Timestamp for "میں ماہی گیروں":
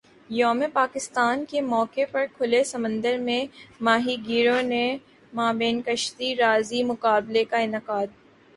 3.17-4.61